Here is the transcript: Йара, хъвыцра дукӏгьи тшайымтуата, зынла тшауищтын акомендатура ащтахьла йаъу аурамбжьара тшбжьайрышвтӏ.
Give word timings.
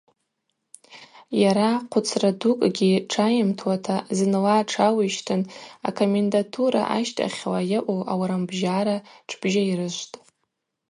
Йара, 1.41 1.71
хъвыцра 1.91 2.31
дукӏгьи 2.39 2.93
тшайымтуата, 3.09 3.97
зынла 4.17 4.57
тшауищтын 4.67 5.41
акомендатура 5.87 6.81
ащтахьла 6.95 7.59
йаъу 7.71 7.99
аурамбжьара 8.13 8.97
тшбжьайрышвтӏ. 9.27 10.15